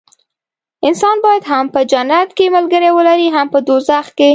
انسان 0.87 1.17
باید 1.25 1.43
هم 1.51 1.65
په 1.73 1.79
جنت 1.91 2.29
کې 2.37 2.45
ملګري 2.55 2.89
ولري 2.93 3.27
هم 3.35 3.47
په 3.53 3.59
دوزخ 3.67 4.05
کې. 4.17 4.29